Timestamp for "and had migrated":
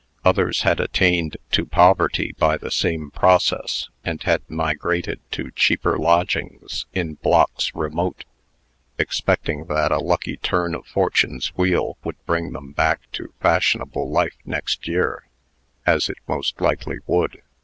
4.03-5.19